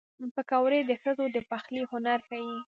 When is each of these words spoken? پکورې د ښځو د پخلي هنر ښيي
پکورې 0.35 0.79
د 0.89 0.91
ښځو 1.01 1.25
د 1.35 1.37
پخلي 1.49 1.81
هنر 1.91 2.19
ښيي 2.27 2.53